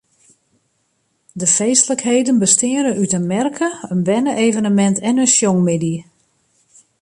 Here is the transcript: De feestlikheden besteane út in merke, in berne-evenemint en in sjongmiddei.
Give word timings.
De 1.39 1.47
feestlikheden 1.57 2.39
besteane 2.41 2.91
út 3.01 3.11
in 3.19 3.27
merke, 3.33 3.69
in 3.93 4.01
berne-evenemint 4.07 4.97
en 5.09 5.21
in 5.23 5.31
sjongmiddei. 5.35 5.97